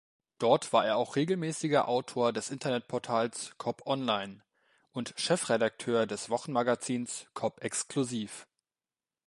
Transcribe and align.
Dort 0.39 0.73
war 0.73 0.83
er 0.83 0.97
auch 0.97 1.15
regelmäßiger 1.15 1.87
Autor 1.87 2.33
des 2.33 2.49
Internetportals 2.49 3.51
"Kopp-Online" 3.59 4.41
und 4.93 5.13
Chefredakteur 5.15 6.07
des 6.07 6.31
Wochenmagazins 6.31 7.27
"Kopp-Exklusiv". 7.35 8.47